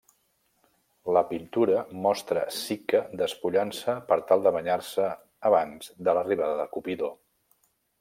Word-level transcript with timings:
La 1.17 1.21
pintura 1.33 1.83
mostra 2.07 2.47
Psique 2.55 3.03
despullant-se 3.21 3.97
per 4.11 4.21
tal 4.33 4.49
de 4.49 4.57
banyar-se 4.59 5.15
abans 5.53 5.97
de 6.09 6.21
l'arribada 6.21 6.61
de 6.65 6.71
Cupido. 6.77 7.17